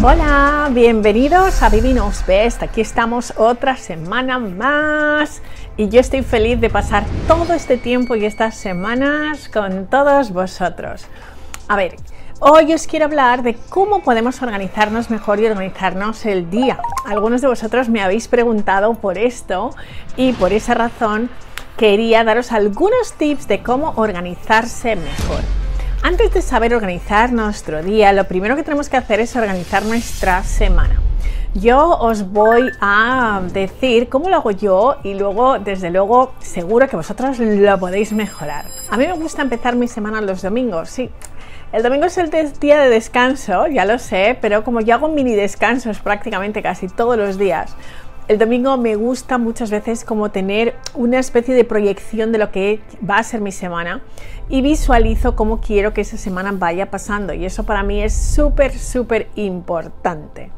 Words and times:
Hola, 0.00 0.70
bienvenidos 0.70 1.60
a 1.60 1.70
Vivinos 1.70 2.24
Best. 2.24 2.62
Aquí 2.62 2.80
estamos 2.80 3.32
otra 3.36 3.76
semana 3.76 4.38
más 4.38 5.42
y 5.76 5.88
yo 5.88 5.98
estoy 5.98 6.22
feliz 6.22 6.60
de 6.60 6.70
pasar 6.70 7.04
todo 7.26 7.52
este 7.52 7.76
tiempo 7.76 8.14
y 8.14 8.24
estas 8.24 8.56
semanas 8.56 9.48
con 9.48 9.88
todos 9.88 10.32
vosotros. 10.32 11.04
A 11.66 11.74
ver, 11.74 11.96
hoy 12.38 12.72
os 12.74 12.86
quiero 12.86 13.06
hablar 13.06 13.42
de 13.42 13.56
cómo 13.68 14.04
podemos 14.04 14.40
organizarnos 14.40 15.10
mejor 15.10 15.40
y 15.40 15.46
organizarnos 15.46 16.24
el 16.26 16.48
día. 16.48 16.78
Algunos 17.04 17.40
de 17.40 17.48
vosotros 17.48 17.88
me 17.88 18.00
habéis 18.00 18.28
preguntado 18.28 18.94
por 18.94 19.18
esto 19.18 19.70
y 20.16 20.32
por 20.32 20.52
esa 20.52 20.74
razón 20.74 21.28
quería 21.76 22.22
daros 22.22 22.52
algunos 22.52 23.14
tips 23.14 23.48
de 23.48 23.64
cómo 23.64 23.94
organizarse 23.96 24.94
mejor. 24.94 25.42
Antes 26.08 26.32
de 26.32 26.40
saber 26.40 26.74
organizar 26.74 27.34
nuestro 27.34 27.82
día, 27.82 28.14
lo 28.14 28.24
primero 28.24 28.56
que 28.56 28.62
tenemos 28.62 28.88
que 28.88 28.96
hacer 28.96 29.20
es 29.20 29.36
organizar 29.36 29.84
nuestra 29.84 30.42
semana. 30.42 30.98
Yo 31.52 31.98
os 31.98 32.32
voy 32.32 32.70
a 32.80 33.42
decir 33.52 34.08
cómo 34.08 34.30
lo 34.30 34.36
hago 34.36 34.50
yo 34.50 34.96
y 35.04 35.12
luego, 35.12 35.58
desde 35.58 35.90
luego, 35.90 36.32
seguro 36.40 36.88
que 36.88 36.96
vosotros 36.96 37.38
lo 37.38 37.78
podéis 37.78 38.14
mejorar. 38.14 38.64
A 38.88 38.96
mí 38.96 39.06
me 39.06 39.12
gusta 39.12 39.42
empezar 39.42 39.76
mi 39.76 39.86
semana 39.86 40.22
los 40.22 40.40
domingos, 40.40 40.88
sí. 40.88 41.10
El 41.74 41.82
domingo 41.82 42.06
es 42.06 42.16
el 42.16 42.30
día 42.58 42.80
de 42.80 42.88
descanso, 42.88 43.66
ya 43.66 43.84
lo 43.84 43.98
sé, 43.98 44.38
pero 44.40 44.64
como 44.64 44.80
yo 44.80 44.94
hago 44.94 45.08
mini 45.08 45.34
descansos 45.34 45.98
prácticamente 45.98 46.62
casi 46.62 46.88
todos 46.88 47.18
los 47.18 47.36
días, 47.36 47.76
el 48.28 48.38
domingo 48.38 48.76
me 48.76 48.94
gusta 48.94 49.38
muchas 49.38 49.70
veces 49.70 50.04
como 50.04 50.30
tener 50.30 50.74
una 50.94 51.18
especie 51.18 51.54
de 51.54 51.64
proyección 51.64 52.30
de 52.30 52.38
lo 52.38 52.52
que 52.52 52.80
va 53.08 53.16
a 53.16 53.22
ser 53.22 53.40
mi 53.40 53.52
semana 53.52 54.02
y 54.50 54.60
visualizo 54.60 55.34
cómo 55.34 55.60
quiero 55.60 55.94
que 55.94 56.02
esa 56.02 56.18
semana 56.18 56.52
vaya 56.52 56.90
pasando 56.90 57.32
y 57.32 57.46
eso 57.46 57.64
para 57.64 57.82
mí 57.82 58.02
es 58.02 58.14
súper, 58.14 58.78
súper 58.78 59.28
importante. 59.34 60.50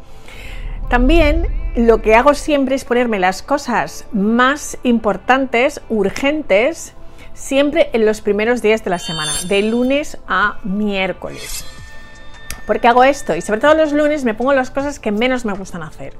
También 0.88 1.46
lo 1.77 2.02
que 2.02 2.16
hago 2.16 2.34
siempre 2.34 2.74
es 2.74 2.84
ponerme 2.84 3.20
las 3.20 3.43
cosas 3.43 4.05
más 4.12 4.77
importantes, 4.82 5.80
urgentes, 5.88 6.95
siempre 7.34 7.90
en 7.93 8.05
los 8.05 8.21
primeros 8.21 8.62
días 8.62 8.82
de 8.82 8.90
la 8.90 8.99
semana, 8.99 9.32
de 9.49 9.62
lunes 9.62 10.18
a 10.27 10.59
miércoles. 10.65 11.65
¿Por 12.66 12.80
qué 12.80 12.89
hago 12.89 13.05
esto? 13.05 13.35
Y 13.35 13.41
sobre 13.41 13.61
todo 13.61 13.75
los 13.75 13.93
lunes 13.93 14.25
me 14.25 14.35
pongo 14.35 14.53
las 14.53 14.71
cosas 14.71 14.99
que 14.99 15.11
menos 15.11 15.45
me 15.45 15.53
gustan 15.53 15.83
hacer. 15.83 16.13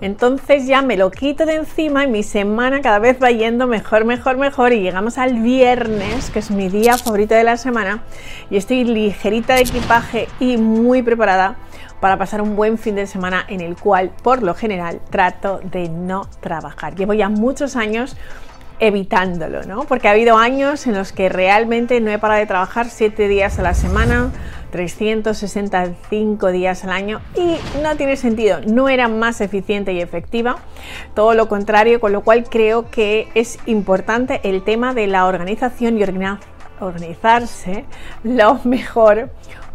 Entonces 0.00 0.66
ya 0.66 0.82
me 0.82 0.96
lo 0.96 1.10
quito 1.10 1.46
de 1.46 1.54
encima 1.54 2.04
y 2.04 2.08
mi 2.08 2.22
semana 2.22 2.80
cada 2.80 2.98
vez 2.98 3.22
va 3.22 3.30
yendo 3.30 3.66
mejor, 3.66 4.04
mejor, 4.04 4.36
mejor. 4.36 4.72
Y 4.72 4.80
llegamos 4.80 5.18
al 5.18 5.40
viernes, 5.40 6.30
que 6.30 6.40
es 6.40 6.50
mi 6.50 6.68
día 6.68 6.98
favorito 6.98 7.34
de 7.34 7.44
la 7.44 7.56
semana, 7.56 8.02
y 8.50 8.56
estoy 8.56 8.84
ligerita 8.84 9.54
de 9.54 9.62
equipaje 9.62 10.28
y 10.40 10.56
muy 10.56 11.02
preparada 11.02 11.56
para 12.00 12.18
pasar 12.18 12.42
un 12.42 12.56
buen 12.56 12.78
fin 12.78 12.96
de 12.96 13.06
semana 13.06 13.44
en 13.46 13.60
el 13.60 13.76
cual, 13.76 14.10
por 14.22 14.42
lo 14.42 14.54
general, 14.54 15.00
trato 15.10 15.60
de 15.62 15.88
no 15.88 16.28
trabajar. 16.40 16.96
Llevo 16.96 17.14
ya 17.14 17.28
muchos 17.28 17.76
años 17.76 18.16
evitándolo, 18.80 19.62
¿no? 19.62 19.84
Porque 19.84 20.08
ha 20.08 20.10
habido 20.10 20.36
años 20.36 20.88
en 20.88 20.94
los 20.94 21.12
que 21.12 21.28
realmente 21.28 22.00
no 22.00 22.10
he 22.10 22.18
parado 22.18 22.40
de 22.40 22.46
trabajar 22.46 22.88
siete 22.88 23.28
días 23.28 23.60
a 23.60 23.62
la 23.62 23.74
semana, 23.74 24.32
365 24.72 26.50
días 26.50 26.82
al 26.82 26.90
año 26.90 27.20
y 27.36 27.56
no 27.80 27.96
tiene 27.96 28.16
sentido, 28.16 28.60
no 28.66 28.88
era 28.88 29.06
más 29.06 29.40
eficiente 29.40 29.92
y 29.92 30.00
efectiva, 30.00 30.56
todo 31.14 31.34
lo 31.34 31.48
contrario, 31.48 32.00
con 32.00 32.10
lo 32.10 32.22
cual 32.22 32.44
creo 32.50 32.90
que 32.90 33.28
es 33.34 33.60
importante 33.66 34.40
el 34.42 34.64
tema 34.64 34.94
de 34.94 35.06
la 35.06 35.26
organización 35.26 35.96
y 35.96 36.04
organizarse 36.80 37.84
lo 38.24 38.58
mejor 38.64 39.30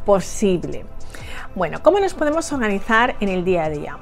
posible. 0.05 0.85
Bueno, 1.55 1.81
¿cómo 1.81 2.01
nos 2.01 2.13
podemos 2.13 2.51
organizar 2.51 3.15
en 3.21 3.29
el 3.29 3.45
día 3.45 3.63
a 3.63 3.69
día? 3.69 3.97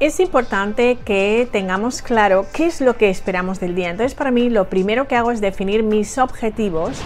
es 0.00 0.18
importante 0.20 0.98
que 1.04 1.48
tengamos 1.50 2.02
claro 2.02 2.46
qué 2.52 2.66
es 2.66 2.80
lo 2.80 2.96
que 2.96 3.10
esperamos 3.10 3.60
del 3.60 3.74
día. 3.74 3.90
Entonces, 3.90 4.14
para 4.14 4.30
mí, 4.30 4.50
lo 4.50 4.68
primero 4.68 5.06
que 5.06 5.16
hago 5.16 5.30
es 5.30 5.40
definir 5.40 5.82
mis 5.82 6.18
objetivos 6.18 6.98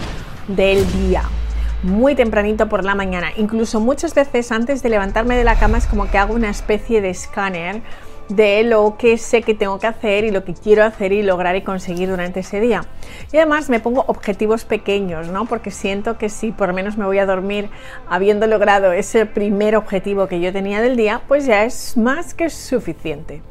del 0.47 0.85
día. 0.93 1.23
Muy 1.81 2.13
tempranito 2.13 2.67
por 2.67 2.83
la 2.83 2.93
mañana. 2.93 3.29
Incluso 3.37 3.79
muchas 3.79 4.13
veces 4.13 4.51
antes 4.51 4.83
de 4.83 4.89
levantarme 4.89 5.37
de 5.37 5.45
la 5.45 5.55
cama 5.55 5.77
es 5.77 5.87
como 5.87 6.09
que 6.11 6.17
hago 6.17 6.33
una 6.33 6.49
especie 6.49 6.99
de 7.01 7.09
escáner 7.09 7.81
de 8.29 8.63
lo 8.63 8.95
que 8.97 9.17
sé 9.17 9.41
que 9.41 9.55
tengo 9.55 9.79
que 9.79 9.87
hacer 9.87 10.23
y 10.23 10.31
lo 10.31 10.43
que 10.45 10.53
quiero 10.53 10.83
hacer 10.83 11.11
y 11.11 11.23
lograr 11.23 11.55
y 11.55 11.63
conseguir 11.63 12.09
durante 12.09 12.41
ese 12.41 12.59
día. 12.59 12.81
Y 13.31 13.37
además 13.37 13.69
me 13.69 13.79
pongo 13.79 14.05
objetivos 14.07 14.65
pequeños, 14.65 15.27
¿no? 15.27 15.45
Porque 15.45 15.71
siento 15.71 16.17
que 16.17 16.29
si 16.29 16.51
por 16.51 16.69
lo 16.69 16.73
menos 16.73 16.97
me 16.97 17.05
voy 17.05 17.17
a 17.17 17.25
dormir 17.25 17.69
habiendo 18.07 18.47
logrado 18.47 18.93
ese 18.93 19.25
primer 19.25 19.75
objetivo 19.75 20.27
que 20.27 20.39
yo 20.39 20.53
tenía 20.53 20.81
del 20.81 20.95
día, 20.95 21.21
pues 21.27 21.45
ya 21.45 21.65
es 21.65 21.97
más 21.97 22.33
que 22.33 22.49
suficiente. 22.49 23.41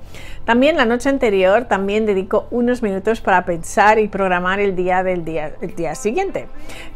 También 0.45 0.79
la 0.79 0.87
noche 0.87 1.11
anterior 1.11 1.67
también 1.67 2.07
dedico 2.07 2.47
unos 2.51 2.83
minutos 2.83 3.21
para 3.21 3.45
pensar 3.45 3.99
y 3.99 4.09
programar 4.09 4.61
el 4.61 4.75
día 4.75 5.03
del 5.03 5.25
día, 5.25 5.53
el 5.61 5.75
día 5.75 5.95
siguiente. 5.95 6.47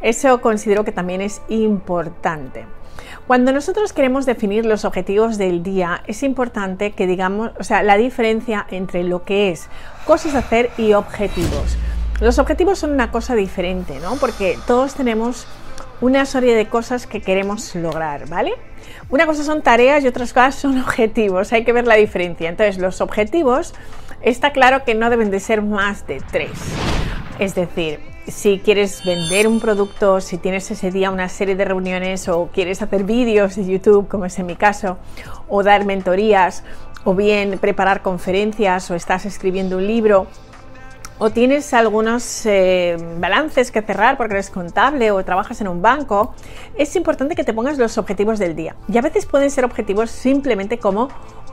Eso 0.00 0.40
considero 0.40 0.84
que 0.84 0.92
también 0.92 1.20
es 1.20 1.42
importante. 1.48 2.64
Cuando 3.26 3.52
nosotros 3.52 3.92
queremos 3.92 4.26
definir 4.26 4.66
los 4.66 4.84
objetivos 4.84 5.38
del 5.38 5.62
día, 5.62 6.02
es 6.06 6.24
importante 6.24 6.90
que 6.90 7.06
digamos, 7.06 7.52
o 7.58 7.62
sea, 7.62 7.84
la 7.84 7.96
diferencia 7.96 8.66
entre 8.70 9.04
lo 9.04 9.24
que 9.24 9.50
es 9.50 9.68
cosas 10.04 10.34
a 10.34 10.38
hacer 10.38 10.70
y 10.76 10.92
objetivos. 10.92 11.76
Los 12.20 12.40
objetivos 12.40 12.80
son 12.80 12.90
una 12.90 13.12
cosa 13.12 13.36
diferente, 13.36 14.00
¿no? 14.00 14.16
Porque 14.16 14.58
todos 14.66 14.94
tenemos 14.94 15.46
una 16.00 16.26
serie 16.26 16.56
de 16.56 16.66
cosas 16.66 17.06
que 17.06 17.20
queremos 17.20 17.76
lograr, 17.76 18.28
¿vale? 18.28 18.54
Una 19.08 19.24
cosa 19.24 19.44
son 19.44 19.62
tareas 19.62 20.02
y 20.02 20.08
otras 20.08 20.32
cosas 20.32 20.56
son 20.56 20.78
objetivos, 20.82 21.52
hay 21.52 21.64
que 21.64 21.72
ver 21.72 21.86
la 21.86 21.94
diferencia. 21.94 22.48
Entonces, 22.48 22.78
los 22.78 23.00
objetivos 23.00 23.72
está 24.20 24.50
claro 24.50 24.84
que 24.84 24.96
no 24.96 25.10
deben 25.10 25.30
de 25.30 25.38
ser 25.38 25.62
más 25.62 26.08
de 26.08 26.20
tres. 26.32 26.50
Es 27.38 27.54
decir, 27.54 28.00
si 28.28 28.60
quieres 28.60 29.04
vender 29.04 29.48
un 29.48 29.60
producto, 29.60 30.20
si 30.20 30.38
tienes 30.38 30.70
ese 30.70 30.90
día 30.90 31.10
una 31.10 31.28
serie 31.28 31.56
de 31.56 31.64
reuniones 31.64 32.28
o 32.28 32.50
quieres 32.52 32.80
hacer 32.82 33.04
vídeos 33.04 33.56
de 33.56 33.66
YouTube, 33.66 34.08
como 34.08 34.26
es 34.26 34.38
en 34.38 34.46
mi 34.46 34.56
caso, 34.56 34.98
o 35.48 35.62
dar 35.62 35.84
mentorías, 35.84 36.62
o 37.04 37.14
bien 37.14 37.58
preparar 37.58 38.02
conferencias, 38.02 38.90
o 38.90 38.94
estás 38.94 39.26
escribiendo 39.26 39.76
un 39.76 39.86
libro, 39.86 40.28
o 41.18 41.30
tienes 41.30 41.72
algunos 41.74 42.46
eh, 42.46 42.96
balances 43.18 43.70
que 43.70 43.82
cerrar 43.82 44.16
porque 44.16 44.34
eres 44.34 44.50
contable 44.50 45.10
o 45.10 45.24
trabajas 45.24 45.60
en 45.60 45.68
un 45.68 45.82
banco, 45.82 46.34
es 46.76 46.94
importante 46.96 47.34
que 47.34 47.44
te 47.44 47.52
pongas 47.52 47.78
los 47.78 47.98
objetivos 47.98 48.38
del 48.38 48.56
día. 48.56 48.76
Y 48.88 48.98
a 48.98 49.02
veces 49.02 49.26
pueden 49.26 49.50
ser 49.50 49.64
objetivos 49.64 50.10
simplemente 50.10 50.78
como 50.78 51.08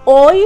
hoy 0.06 0.46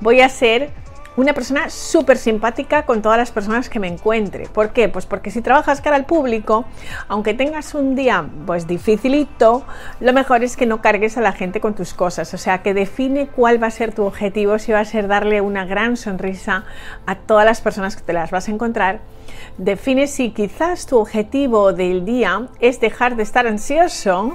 voy 0.00 0.20
a 0.20 0.28
ser 0.28 0.70
una 1.16 1.34
persona 1.34 1.68
súper 1.68 2.16
simpática 2.16 2.84
con 2.84 3.02
todas 3.02 3.18
las 3.18 3.30
personas 3.30 3.68
que 3.68 3.78
me 3.78 3.88
encuentre. 3.88 4.46
¿Por 4.46 4.70
qué? 4.70 4.88
Pues 4.88 5.06
porque 5.06 5.30
si 5.30 5.42
trabajas 5.42 5.80
cara 5.80 5.96
al 5.96 6.06
público, 6.06 6.64
aunque 7.08 7.34
tengas 7.34 7.74
un 7.74 7.94
día 7.94 8.26
pues 8.46 8.66
dificilito, 8.66 9.64
lo 10.00 10.12
mejor 10.12 10.42
es 10.42 10.56
que 10.56 10.66
no 10.66 10.80
cargues 10.80 11.18
a 11.18 11.20
la 11.20 11.32
gente 11.32 11.60
con 11.60 11.74
tus 11.74 11.92
cosas. 11.94 12.32
O 12.32 12.38
sea, 12.38 12.62
que 12.62 12.74
define 12.74 13.26
cuál 13.26 13.62
va 13.62 13.66
a 13.66 13.70
ser 13.70 13.94
tu 13.94 14.04
objetivo, 14.04 14.58
si 14.58 14.72
va 14.72 14.80
a 14.80 14.84
ser 14.84 15.08
darle 15.08 15.40
una 15.40 15.64
gran 15.64 15.96
sonrisa 15.96 16.64
a 17.06 17.16
todas 17.16 17.44
las 17.44 17.60
personas 17.60 17.96
que 17.96 18.02
te 18.02 18.12
las 18.12 18.30
vas 18.30 18.48
a 18.48 18.52
encontrar. 18.52 19.00
Define 19.58 20.06
si 20.06 20.30
quizás 20.30 20.86
tu 20.86 20.98
objetivo 20.98 21.72
del 21.72 22.04
día 22.04 22.48
es 22.60 22.80
dejar 22.80 23.16
de 23.16 23.22
estar 23.22 23.46
ansioso 23.46 24.34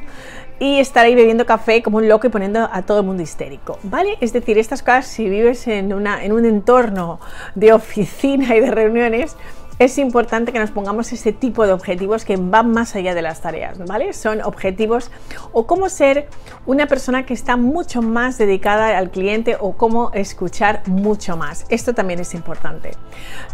y 0.60 0.80
estar 0.80 1.06
ahí 1.06 1.16
bebiendo 1.16 1.46
café 1.46 1.82
como 1.84 1.98
un 1.98 2.08
loco 2.08 2.28
y 2.28 2.30
poniendo 2.30 2.70
a 2.72 2.82
todo 2.82 3.02
el 3.02 3.06
mundo 3.06 3.24
histérico, 3.24 3.80
¿vale? 3.84 4.18
Es 4.22 4.34
decir, 4.34 4.58
estas 4.58 4.82
cosas, 4.82 5.08
si 5.08 5.30
vives 5.30 5.68
en, 5.68 5.94
una, 5.94 6.24
en 6.24 6.32
un 6.32 6.46
entorno 6.46 7.20
de 7.56 7.74
oficina 7.74 8.56
y 8.56 8.60
de 8.60 8.72
reuniones, 8.72 9.36
es 9.80 10.00
importante 10.00 10.52
que 10.52 10.60
nos 10.60 10.72
pongamos 10.72 11.14
ese 11.14 11.32
tipo 11.34 11.66
de 11.68 11.74
objetivos 11.74 12.26
que 12.26 12.36
van 12.36 12.72
más 12.72 12.96
allá 12.96 13.14
de 13.14 13.22
las 13.22 13.42
tareas, 13.42 13.78
¿vale? 13.86 14.12
Son 14.14 14.42
objetivos 14.42 15.12
o 15.52 15.68
cómo 15.68 15.90
ser 15.90 16.28
una 16.66 16.88
persona 16.88 17.26
que 17.26 17.34
está 17.36 17.58
mucho 17.58 18.02
más 18.02 18.40
dedicada 18.40 18.98
al 18.98 19.12
cliente 19.12 19.56
o 19.60 19.74
cómo 19.74 20.12
escuchar 20.14 20.82
mucho 20.88 21.38
más. 21.38 21.66
Esto 21.70 21.94
también 21.94 22.20
es 22.20 22.34
importante. 22.34 22.92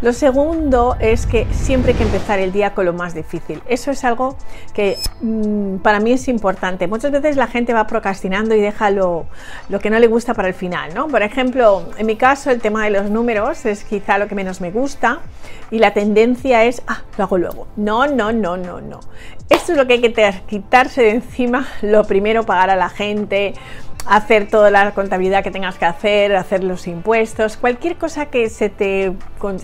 Lo 0.00 0.14
segundo 0.14 0.96
es 0.98 1.26
que 1.26 1.46
siempre 1.52 1.92
hay 1.92 1.98
que 1.98 2.04
empezar 2.04 2.38
el 2.38 2.52
día 2.52 2.74
con 2.74 2.86
lo 2.86 2.94
más 2.94 3.14
difícil. 3.14 3.62
Eso 3.68 3.90
es 3.90 4.02
algo 4.02 4.36
que 4.72 4.96
mm, 5.20 5.76
para 5.76 6.00
mí 6.00 6.12
es 6.12 6.28
importante. 6.28 6.86
Muchas 6.86 7.12
veces 7.12 7.36
la 7.36 7.48
gente 7.48 7.74
va 7.74 7.86
procrastinando 7.86 8.54
y 8.54 8.60
deja 8.60 8.90
lo, 8.90 9.26
lo 9.68 9.78
que 9.78 9.90
no 9.90 9.98
le 9.98 10.06
gusta 10.06 10.32
para 10.32 10.48
el 10.48 10.54
final, 10.54 10.94
¿no? 10.94 11.08
Por 11.08 11.22
ejemplo, 11.22 11.82
en 11.98 12.06
mi 12.06 12.16
caso 12.16 12.50
el 12.50 12.62
tema 12.62 12.84
de 12.84 12.90
los 12.90 13.10
números 13.10 13.66
es 13.66 13.84
quizá 13.84 14.16
lo 14.16 14.26
que 14.26 14.34
menos 14.34 14.62
me 14.62 14.70
gusta 14.70 15.20
y 15.70 15.78
la 15.78 15.92
tendencia 15.92 16.13
es, 16.16 16.82
ah, 16.86 17.02
lo 17.18 17.24
hago 17.24 17.38
luego. 17.38 17.66
No, 17.76 18.06
no, 18.06 18.32
no, 18.32 18.56
no, 18.56 18.80
no. 18.80 19.00
Esto 19.50 19.72
es 19.72 19.78
lo 19.78 19.86
que 19.86 19.94
hay 19.94 20.00
que 20.00 20.34
quitarse 20.46 21.02
de 21.02 21.10
encima. 21.10 21.66
Lo 21.82 22.04
primero, 22.04 22.44
pagar 22.44 22.70
a 22.70 22.76
la 22.76 22.88
gente, 22.88 23.54
hacer 24.06 24.48
toda 24.48 24.70
la 24.70 24.92
contabilidad 24.92 25.42
que 25.42 25.50
tengas 25.50 25.76
que 25.76 25.84
hacer, 25.84 26.36
hacer 26.36 26.64
los 26.64 26.86
impuestos, 26.86 27.56
cualquier 27.56 27.96
cosa 27.96 28.26
que 28.26 28.48
se 28.50 28.68
te 28.68 29.14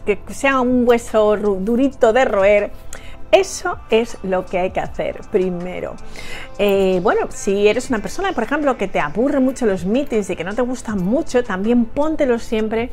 que 0.04 0.18
sea 0.28 0.60
un 0.60 0.86
hueso 0.86 1.36
durito 1.36 2.12
de 2.12 2.24
roer 2.24 2.72
Eso 3.32 3.78
es 3.90 4.18
lo 4.24 4.44
que 4.44 4.58
hay 4.58 4.70
que 4.72 4.80
hacer 4.80 5.20
primero. 5.30 5.94
Eh, 6.58 6.98
bueno, 7.02 7.28
si 7.30 7.68
eres 7.68 7.88
una 7.88 8.00
persona, 8.00 8.32
por 8.32 8.42
ejemplo, 8.42 8.76
que 8.76 8.88
te 8.88 8.98
aburre 8.98 9.38
mucho 9.38 9.66
los 9.66 9.84
meetings 9.84 10.30
y 10.30 10.36
que 10.36 10.42
no 10.42 10.54
te 10.54 10.62
gustan 10.62 11.02
mucho, 11.02 11.44
también 11.44 11.84
póntelos 11.84 12.42
siempre 12.42 12.90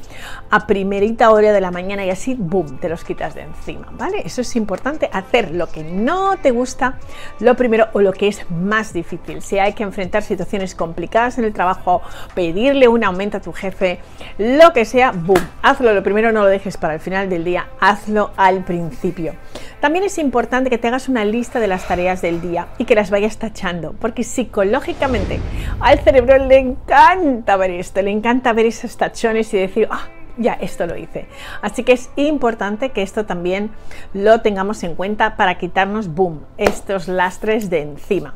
a 0.52 0.68
primerita 0.68 1.32
hora 1.32 1.52
de 1.52 1.60
la 1.60 1.72
mañana 1.72 2.06
y 2.06 2.12
así, 2.12 2.36
boom, 2.36 2.80
te 2.80 2.88
los 2.88 3.04
quitas 3.04 3.34
de 3.34 3.42
encima, 3.42 3.88
¿vale? 3.94 4.22
Eso 4.26 4.42
es 4.42 4.56
importante, 4.56 5.10
hacer 5.12 5.52
lo 5.52 5.68
que 5.70 5.84
no 5.84 6.38
te 6.38 6.52
gusta, 6.52 7.00
lo 7.40 7.56
primero 7.56 7.88
o 7.94 8.02
lo 8.02 8.14
que 8.14 8.28
es 8.28 8.50
más 8.52 8.94
difícil. 8.94 9.42
Si 9.42 9.58
hay 9.58 9.74
que 9.74 9.84
enfrentar 9.84 10.22
situaciones 10.22 10.76
complicadas 10.76 11.40
en 11.40 11.46
el 11.46 11.54
trabajo, 11.54 12.04
pedirle 12.36 12.88
un 12.88 13.04
aumento 13.04 13.38
a 13.38 13.42
tu 13.42 13.54
jefe, 13.54 14.00
lo 14.38 14.72
que 14.72 14.86
sea, 14.86 15.12
boom, 15.12 15.42
hazlo 15.64 15.94
lo 15.94 16.04
primero, 16.04 16.32
no 16.32 16.44
lo 16.44 16.48
dejes 16.48 16.78
para 16.78 16.94
el 16.94 17.00
final 17.00 17.28
del 17.28 17.44
día, 17.44 17.68
hazlo 17.80 18.32
al 18.38 18.64
principio. 18.64 19.34
También 19.80 20.04
es 20.04 20.18
importante 20.18 20.72
que 20.72 20.80
te 20.80 20.88
hagas 20.88 21.08
una 21.08 21.24
lista 21.24 21.60
de 21.60 21.68
las 21.68 21.88
tareas 21.88 22.22
del 22.22 22.42
día 22.42 22.68
y 22.80 22.86
que 22.86 22.96
las 22.96 23.12
vayas 23.12 23.38
tachando, 23.38 23.94
porque 23.94 24.24
psicológicamente 24.24 25.40
al 25.80 26.00
cerebro 26.00 26.38
le 26.40 26.58
encanta 26.58 27.58
ver 27.58 27.72
esto, 27.72 28.02
le 28.02 28.10
encanta 28.10 28.54
ver 28.54 28.66
esos 28.66 28.98
tachones 28.98 29.54
y 29.54 29.58
decir, 29.58 29.88
ah, 29.92 30.08
ya 30.38 30.54
esto 30.54 30.88
lo 30.88 30.98
hice. 30.98 31.28
Así 31.62 31.84
que 31.84 31.92
es 31.92 32.10
importante 32.16 32.90
que 32.90 33.04
esto 33.04 33.26
también 33.26 33.70
lo 34.14 34.42
tengamos 34.42 34.84
en 34.84 34.96
cuenta 34.96 35.38
para 35.38 35.60
quitarnos, 35.60 36.08
boom, 36.08 36.42
estos 36.58 37.08
lastres 37.08 37.70
de 37.70 37.82
encima. 37.82 38.34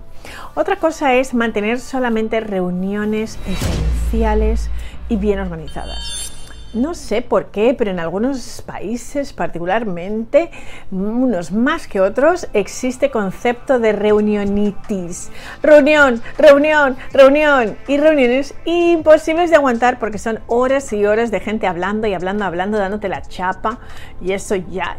Otra 0.53 0.75
cosa 0.75 1.15
es 1.15 1.33
mantener 1.33 1.79
solamente 1.79 2.39
reuniones 2.39 3.39
esenciales 3.47 4.69
y 5.09 5.15
bien 5.15 5.39
organizadas. 5.39 6.30
No 6.73 6.93
sé 6.93 7.21
por 7.21 7.47
qué, 7.47 7.75
pero 7.77 7.91
en 7.91 7.99
algunos 7.99 8.63
países 8.65 9.33
particularmente, 9.33 10.51
unos 10.89 11.51
más 11.51 11.85
que 11.85 11.99
otros, 11.99 12.47
existe 12.53 13.11
concepto 13.11 13.77
de 13.77 13.91
reunionitis. 13.91 15.31
Reunión, 15.61 16.21
reunión, 16.37 16.95
reunión 17.11 17.77
y 17.89 17.97
reuniones 17.97 18.53
imposibles 18.63 19.49
de 19.49 19.57
aguantar 19.57 19.99
porque 19.99 20.17
son 20.17 20.39
horas 20.47 20.93
y 20.93 21.05
horas 21.05 21.29
de 21.29 21.41
gente 21.41 21.67
hablando 21.67 22.07
y 22.07 22.13
hablando, 22.13 22.45
hablando, 22.45 22.77
dándote 22.77 23.09
la 23.09 23.21
chapa 23.21 23.79
y 24.21 24.31
eso 24.31 24.55
ya 24.55 24.95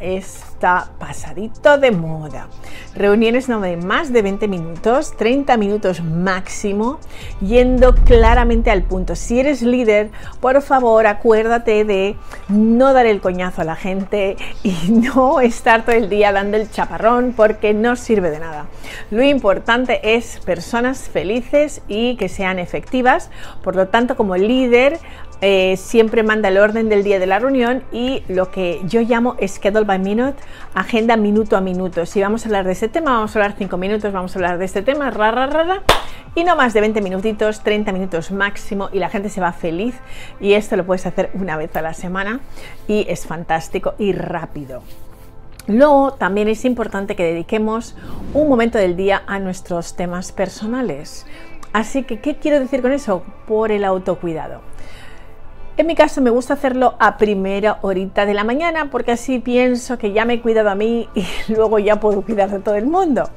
pasadito 0.63 1.77
de 1.79 1.91
moda. 1.91 2.49
Reuniones 2.95 3.49
no 3.49 3.61
de 3.61 3.77
más 3.77 4.13
de 4.13 4.23
20 4.23 4.49
minutos, 4.49 5.17
30 5.17 5.57
minutos 5.57 6.03
máximo, 6.03 7.01
yendo 7.41 7.95
claramente 7.95 8.71
al 8.71 8.83
punto. 8.83 9.17
Si 9.17 9.41
eres 9.41 9.63
líder, 9.63 10.11
por 10.41 10.63
favor, 10.63 11.07
acuérdate 11.07 11.85
de 11.85 12.17
no 12.49 12.93
dar 12.93 13.07
el 13.07 13.21
coñazo 13.21 13.63
a 13.63 13.65
la 13.65 13.77
gente 13.77 14.37
y 14.63 14.73
no 14.89 15.41
estar 15.41 15.85
todo 15.85 15.97
el 15.97 16.09
día 16.09 16.33
dando 16.33 16.57
el 16.57 16.71
chaparrón 16.71 17.35
porque 17.37 17.75
no 17.75 17.97
sirve 17.97 18.31
de 18.31 18.39
nada. 18.39 18.67
Lo 19.11 19.23
importante 19.23 20.15
es 20.15 20.39
personas 20.41 21.09
felices 21.09 21.83
y 21.89 22.17
que 22.17 22.29
sean 22.29 22.59
efectivas. 22.59 23.31
Por 23.63 23.75
lo 23.75 23.89
tanto, 23.89 24.17
como 24.17 24.37
líder, 24.37 25.01
eh, 25.45 25.77
siempre 25.77 26.23
manda 26.23 26.51
el 26.51 26.59
orden 26.59 26.89
del 26.89 27.03
día 27.03 27.19
de 27.19 27.27
la 27.27 27.41
reunión 27.41 27.83
y 27.91 28.23
lo 28.29 28.53
que 28.53 28.81
yo 28.85 29.01
llamo 29.01 29.37
schedule 29.45 29.85
by 29.85 29.99
minute, 29.99 30.41
agenda 30.75 31.17
minuto 31.17 31.57
a 31.57 31.61
minuto. 31.61 32.07
Si 32.07 32.21
vamos 32.21 32.45
a 32.45 32.49
hablar 32.49 32.67
de 32.67 32.73
este 32.73 32.89
tema, 32.89 33.13
vamos 33.13 33.35
a 33.35 33.39
hablar 33.39 33.55
5 33.59 33.77
minutos, 33.77 34.13
vamos 34.13 34.35
a 34.35 34.39
hablar 34.39 34.59
de 34.59 34.65
este 34.65 34.83
tema, 34.83 35.11
ra, 35.11 35.31
ra, 35.31 35.47
ra, 35.47 35.83
y 36.35 36.45
no 36.45 36.57
más 36.57 36.73
de 36.73 36.81
20 36.81 37.01
minutitos, 37.03 37.61
30 37.63 37.93
minutos 37.93 38.31
máximo 38.31 38.89
y 38.93 38.99
la 38.99 39.11
gente 39.11 39.29
se 39.29 39.41
va 39.41 39.53
feliz 39.53 39.95
y 40.41 40.55
esto 40.55 40.77
lo 40.77 40.87
puedes 40.87 41.07
hacer 41.07 41.31
una 41.35 41.57
vez 41.57 41.75
a 41.77 41.83
la 41.83 41.95
semana 41.95 42.41
y 42.89 43.07
es 43.09 43.27
fantástico 43.27 43.95
y 43.99 44.13
rápido. 44.13 44.83
Luego 45.69 46.15
también 46.15 46.49
es 46.49 46.65
importante 46.65 47.15
que 47.15 47.23
dediquemos 47.23 47.95
un 48.35 48.49
momento 48.49 48.79
del 48.79 48.97
día 48.97 49.23
a 49.27 49.39
nuestros 49.39 49.95
temas 49.95 50.33
personales. 50.33 51.25
Así 51.73 52.03
que, 52.03 52.21
¿qué 52.21 52.37
quiero 52.37 52.59
decir 52.59 52.83
con 52.83 52.93
eso? 52.93 53.23
Por 53.47 53.71
el 53.71 53.85
autocuidado. 53.85 54.72
En 55.83 55.89
mi 55.89 55.97
caso 55.97 56.21
me 56.21 56.31
gusta 56.31 56.55
hacerlo 56.55 56.95
a 57.01 57.17
primera 57.17 57.81
horita 57.83 58.25
de 58.25 58.35
la 58.35 58.45
mañana 58.45 58.89
porque 58.89 59.11
así 59.11 59.41
pienso 59.41 59.99
que 59.99 60.13
ya 60.13 60.25
me 60.25 60.35
he 60.35 60.41
cuidado 60.41 60.71
a 60.71 60.77
mí 60.77 61.09
y 61.17 61.25
luego 61.49 61.81
ya 61.81 61.99
puedo 61.99 62.23
cuidar 62.23 62.51
de 62.51 62.61
todo 62.61 62.77
el 62.77 62.87
mundo. 62.87 63.29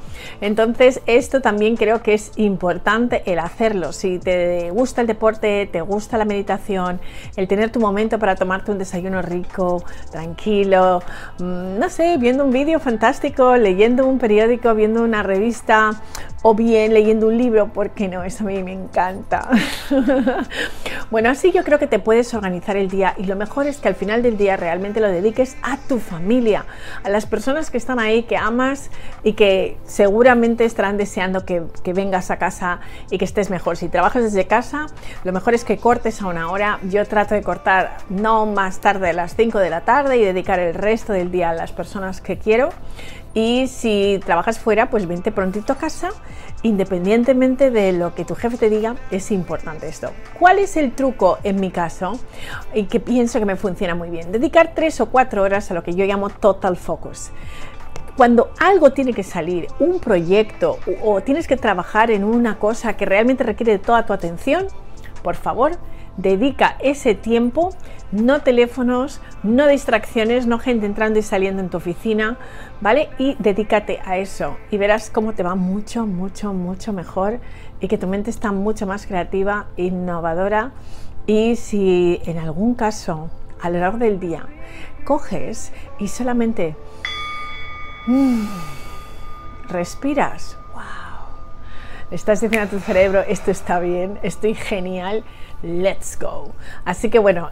Entonces 0.41 1.01
esto 1.07 1.41
también 1.41 1.75
creo 1.75 2.03
que 2.03 2.13
es 2.13 2.33
importante 2.35 3.23
el 3.25 3.39
hacerlo. 3.39 3.91
Si 3.93 4.19
te 4.19 4.69
gusta 4.69 5.01
el 5.01 5.07
deporte, 5.07 5.67
te 5.71 5.81
gusta 5.81 6.19
la 6.19 6.25
meditación, 6.25 7.01
el 7.35 7.47
tener 7.47 7.71
tu 7.71 7.79
momento 7.79 8.19
para 8.19 8.35
tomarte 8.35 8.71
un 8.71 8.77
desayuno 8.77 9.23
rico, 9.23 9.83
tranquilo, 10.11 11.01
mm, 11.39 11.79
no 11.79 11.89
sé, 11.89 12.17
viendo 12.19 12.45
un 12.45 12.51
vídeo 12.51 12.79
fantástico, 12.79 13.55
leyendo 13.55 14.05
un 14.05 14.19
periódico, 14.19 14.75
viendo 14.75 15.01
una 15.01 15.23
revista 15.23 15.99
o 16.47 16.53
bien 16.53 16.93
leyendo 16.93 17.25
un 17.25 17.39
libro, 17.39 17.69
porque 17.73 18.07
no, 18.07 18.23
eso 18.23 18.43
a 18.43 18.47
mí 18.47 18.61
me 18.61 18.71
encanta. 18.71 19.49
bueno, 21.09 21.31
así 21.31 21.51
yo 21.51 21.63
creo 21.63 21.79
que 21.79 21.87
te 21.87 21.97
puedes 21.97 22.35
organizar 22.35 22.77
el 22.77 22.87
día 22.87 23.15
y 23.17 23.23
lo 23.23 23.35
mejor 23.35 23.65
es 23.65 23.77
que 23.77 23.87
al 23.87 23.95
final 23.95 24.21
del 24.21 24.37
día 24.37 24.55
realmente 24.55 24.99
lo 24.99 25.07
dediques 25.07 25.57
a 25.63 25.77
tu 25.77 25.97
familia, 25.97 26.67
a 27.03 27.09
las 27.09 27.25
personas 27.25 27.71
que 27.71 27.79
están 27.79 27.97
ahí, 27.97 28.21
que 28.21 28.37
amas 28.37 28.91
y 29.23 29.33
que 29.33 29.79
seguramente 29.87 30.65
estarán 30.65 30.97
deseando 30.97 31.45
que, 31.47 31.63
que 31.81 31.93
vengas 31.93 32.29
a 32.29 32.37
casa 32.37 32.79
y 33.09 33.17
que 33.17 33.25
estés 33.25 33.49
mejor. 33.49 33.75
Si 33.75 33.89
trabajas 33.89 34.21
desde 34.21 34.45
casa, 34.45 34.85
lo 35.23 35.33
mejor 35.33 35.55
es 35.55 35.63
que 35.63 35.77
cortes 35.79 36.21
a 36.21 36.27
una 36.27 36.51
hora. 36.51 36.77
Yo 36.83 37.03
trato 37.07 37.33
de 37.33 37.41
cortar 37.41 37.97
no 38.09 38.45
más 38.45 38.81
tarde 38.81 39.07
de 39.07 39.13
las 39.13 39.35
5 39.35 39.57
de 39.57 39.71
la 39.71 39.81
tarde 39.81 40.17
y 40.17 40.23
dedicar 40.23 40.59
el 40.59 40.75
resto 40.75 41.11
del 41.11 41.31
día 41.31 41.49
a 41.49 41.53
las 41.53 41.71
personas 41.71 42.21
que 42.21 42.37
quiero 42.37 42.69
y 43.35 43.67
si 43.67 44.19
trabajas 44.25 44.57
fuera, 44.57 44.89
pues 44.89 45.07
vente 45.07 45.31
prontito 45.31 45.73
a 45.73 45.77
casa, 45.77 46.09
independientemente 46.63 47.69
de 47.69 47.91
lo 47.91 48.15
que 48.15 48.25
tu 48.25 48.33
jefe 48.33 48.57
te 48.57 48.69
diga, 48.69 48.95
es 49.11 49.29
importante 49.29 49.87
esto. 49.87 50.09
¿Cuál 50.39 50.57
es 50.57 50.77
el 50.77 50.93
truco 50.93 51.37
en 51.43 51.59
mi 51.59 51.69
caso? 51.69 52.17
Y 52.73 52.85
que 52.85 53.01
pienso 53.01 53.37
que 53.37 53.45
me 53.45 53.57
funciona 53.57 53.93
muy 53.93 54.09
bien. 54.09 54.31
Dedicar 54.31 54.71
tres 54.73 55.01
o 55.01 55.07
cuatro 55.07 55.43
horas 55.43 55.69
a 55.69 55.73
lo 55.73 55.83
que 55.83 55.93
yo 55.93 56.05
llamo 56.05 56.29
total 56.29 56.77
focus 56.77 57.31
cuando 58.15 58.51
algo 58.59 58.93
tiene 58.93 59.13
que 59.13 59.23
salir, 59.23 59.67
un 59.79 59.99
proyecto 59.99 60.79
o, 61.03 61.19
tienes 61.19 61.47
que 61.47 61.57
trabajar 61.57 62.11
en 62.11 62.23
una 62.23 62.57
cosa 62.59 62.95
que 62.95 63.05
realmente 63.05 63.43
requiere 63.43 63.73
de 63.73 63.79
toda 63.79 64.05
tu 64.05 64.13
atención, 64.13 64.67
por 65.21 65.35
favor, 65.35 65.73
dedica 66.17 66.77
ese 66.79 67.15
tiempo, 67.15 67.71
no 68.11 68.41
teléfonos, 68.41 69.21
no 69.43 69.67
distracciones, 69.67 70.47
no 70.47 70.59
gente 70.59 70.85
entrando 70.85 71.19
y 71.19 71.21
saliendo 71.21 71.61
en 71.61 71.69
tu 71.69 71.77
oficina, 71.77 72.37
¿vale? 72.81 73.09
Y 73.17 73.35
dedícate 73.39 73.99
a 74.05 74.17
eso 74.17 74.57
y 74.71 74.77
verás 74.77 75.09
cómo 75.09 75.33
te 75.33 75.43
va 75.43 75.55
mucho, 75.55 76.05
mucho, 76.05 76.53
mucho 76.53 76.93
mejor 76.93 77.39
y 77.79 77.87
que 77.87 77.97
tu 77.97 78.07
mente 78.07 78.29
está 78.29 78.51
mucho 78.51 78.87
más 78.87 79.05
creativa, 79.05 79.67
innovadora 79.77 80.71
y 81.27 81.55
si 81.55 82.21
en 82.25 82.37
algún 82.37 82.75
caso 82.75 83.29
a 83.61 83.69
lo 83.69 83.79
largo 83.79 83.97
del 83.97 84.19
día 84.19 84.47
coges 85.05 85.71
y 85.99 86.07
solamente 86.07 86.75
mm, 88.07 88.45
respiras, 89.69 90.57
estás 92.11 92.41
diciendo 92.41 92.67
a 92.67 92.69
tu 92.69 92.79
cerebro, 92.79 93.23
esto 93.27 93.51
está 93.51 93.79
bien, 93.79 94.19
estoy 94.23 94.55
genial, 94.55 95.23
let's 95.63 96.17
go. 96.19 96.53
Así 96.85 97.09
que 97.09 97.19
bueno, 97.19 97.49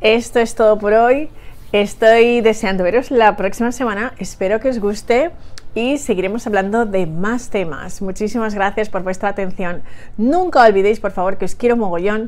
esto 0.00 0.40
es 0.40 0.54
todo 0.54 0.78
por 0.78 0.92
hoy. 0.92 1.30
Estoy 1.72 2.40
deseando 2.40 2.84
veros 2.84 3.10
la 3.10 3.36
próxima 3.36 3.72
semana. 3.72 4.14
Espero 4.18 4.60
que 4.60 4.68
os 4.68 4.78
guste 4.78 5.32
y 5.74 5.98
seguiremos 5.98 6.46
hablando 6.46 6.86
de 6.86 7.06
más 7.06 7.50
temas. 7.50 8.00
Muchísimas 8.00 8.54
gracias 8.54 8.88
por 8.88 9.02
vuestra 9.02 9.28
atención. 9.28 9.82
Nunca 10.16 10.62
olvidéis, 10.62 11.00
por 11.00 11.10
favor, 11.10 11.36
que 11.36 11.44
os 11.44 11.54
quiero 11.54 11.76
mogollón 11.76 12.24